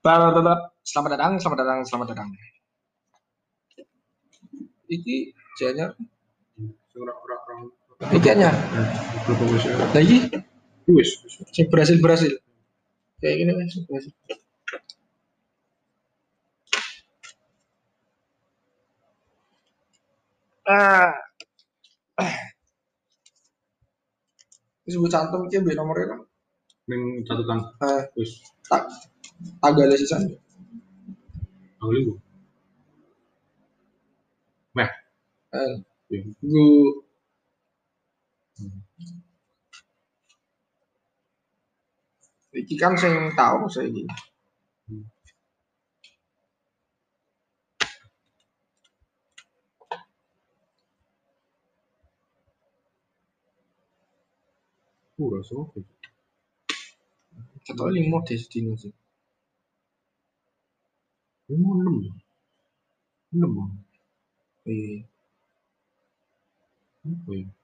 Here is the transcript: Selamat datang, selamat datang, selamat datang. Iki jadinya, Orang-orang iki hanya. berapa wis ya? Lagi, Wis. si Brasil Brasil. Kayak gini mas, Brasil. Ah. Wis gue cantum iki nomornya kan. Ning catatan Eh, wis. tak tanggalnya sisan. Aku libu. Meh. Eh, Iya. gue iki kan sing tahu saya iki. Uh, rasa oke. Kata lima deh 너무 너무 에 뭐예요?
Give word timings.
Selamat 0.00 0.32
datang, 1.12 1.36
selamat 1.36 1.58
datang, 1.60 1.78
selamat 1.84 2.08
datang. 2.16 2.28
Iki 4.88 5.16
jadinya, 5.60 5.92
Orang-orang 6.96 7.68
iki 8.16 8.28
hanya. 8.32 8.48
berapa 9.28 9.44
wis 9.52 9.62
ya? 9.68 9.76
Lagi, 9.92 10.18
Wis. 10.88 11.10
si 11.52 11.68
Brasil 11.68 12.00
Brasil. 12.00 12.32
Kayak 13.20 13.36
gini 13.44 13.52
mas, 13.52 13.76
Brasil. 13.84 14.12
Ah. 20.66 21.12
Wis 24.84 24.94
gue 24.96 25.10
cantum 25.10 25.46
iki 25.46 25.58
nomornya 25.78 26.06
kan. 26.12 26.20
Ning 26.90 27.02
catatan 27.26 27.58
Eh, 27.86 28.02
wis. 28.18 28.42
tak 28.66 28.82
tanggalnya 29.62 29.96
sisan. 29.96 30.22
Aku 31.80 31.90
libu. 31.96 32.12
Meh. 34.76 34.90
Eh, 35.54 35.72
Iya. 36.10 36.26
gue 36.42 36.98
iki 42.62 42.74
kan 42.82 42.92
sing 42.98 43.14
tahu 43.38 43.70
saya 43.70 43.86
iki. 43.86 44.02
Uh, 55.20 55.28
rasa 55.30 55.54
oke. 55.62 55.80
Kata 57.66 57.84
lima 57.92 58.18
deh 58.26 58.40
너무 61.50 61.82
너무 63.30 63.70
에 64.68 65.04
뭐예요? 67.02 67.59